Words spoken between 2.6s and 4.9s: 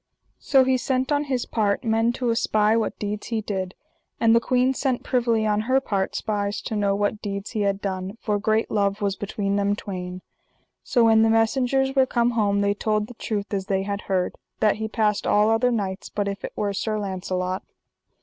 what deeds he did. And the queen